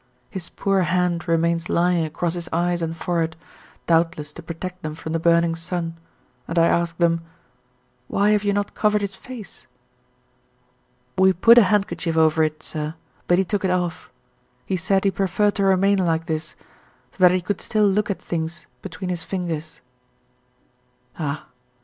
His 0.31 0.49
poor 0.49 0.81
hand 0.81 1.27
remains 1.27 1.69
lying 1.69 2.03
across 2.05 2.33
his 2.33 2.49
eyes 2.51 2.81
and 2.81 2.97
forehead, 2.97 3.35
doubtless 3.85 4.33
to 4.33 4.41
protect 4.41 4.81
them 4.81 4.95
from 4.95 5.13
the 5.13 5.19
burning 5.19 5.53
sun, 5.53 5.95
and 6.47 6.57
I 6.57 6.65
ask 6.65 6.97
them: 6.97 7.21
"Why 8.07 8.31
have 8.31 8.43
you 8.43 8.51
not 8.51 8.73
covered 8.73 9.01
his 9.01 9.13
face?" 9.15 9.67
"We 11.19 11.33
put 11.33 11.59
a 11.59 11.65
handkerchief 11.69 12.17
over 12.17 12.41
it, 12.41 12.63
sir, 12.63 12.95
but 13.27 13.37
he 13.37 13.45
took 13.45 13.63
it 13.63 13.69
off. 13.69 14.11
He 14.65 14.75
said 14.75 15.03
he 15.03 15.11
preferred 15.11 15.53
to 15.57 15.65
remain 15.65 15.99
like 15.99 16.25
this, 16.25 16.55
so 17.11 17.17
that 17.19 17.29
he 17.29 17.39
could 17.39 17.61
still 17.61 17.85
look 17.87 18.09
at 18.09 18.19
things 18.19 18.65
between 18.81 19.11
his 19.11 19.23
fingers." 19.23 19.81
Ah! 21.19 21.49